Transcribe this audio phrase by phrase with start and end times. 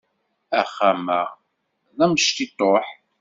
[0.59, 1.21] Axxam-a
[1.97, 2.87] d amectiṭuḥ.